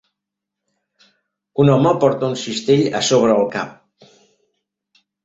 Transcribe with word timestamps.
Un 1.63 1.69
home 1.73 1.91
porta 2.03 2.29
un 2.29 2.33
cistell 2.45 2.81
a 3.01 3.03
sobre 3.11 3.37
el 3.43 3.47
cap. 3.57 4.09